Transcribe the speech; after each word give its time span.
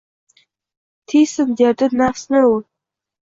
Tiysin 1.11 1.53
derdi 1.61 1.91
nafsini 2.01 2.43
ul. 2.55 2.59